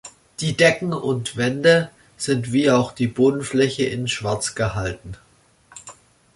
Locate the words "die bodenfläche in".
2.91-4.07